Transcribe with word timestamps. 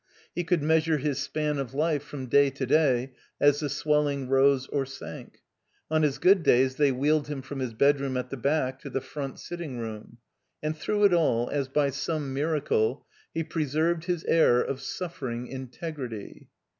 He 0.33 0.43
could 0.43 0.63
measure 0.63 0.97
his 0.97 1.19
span 1.19 1.59
of 1.59 1.75
life 1.75 2.01
from 2.01 2.25
day 2.25 2.49
to 2.49 2.65
day 2.65 3.13
as 3.39 3.59
the 3.59 3.69
swelling 3.69 4.27
rose 4.29 4.65
or 4.69 4.83
sank. 4.83 5.43
On 5.91 6.01
his 6.01 6.17
good 6.17 6.41
days 6.41 6.77
they 6.77 6.91
wheeled 6.91 7.27
him 7.27 7.43
from 7.43 7.59
his 7.59 7.75
bedroom 7.75 8.17
at 8.17 8.31
the 8.31 8.35
back 8.37 8.79
to 8.79 8.89
the 8.89 8.99
front 8.99 9.37
sitting 9.37 9.77
room. 9.77 10.17
And 10.63 10.75
through 10.75 11.03
it 11.03 11.13
all, 11.13 11.51
as 11.51 11.67
by 11.67 11.91
some 11.91 12.33
miracle, 12.33 13.05
he 13.31 13.43
pre 13.43 13.65
served 13.67 14.05
his 14.05 14.23
air 14.23 14.59
of 14.59 14.81
suffering 14.81 15.45
integrity. 15.45 16.49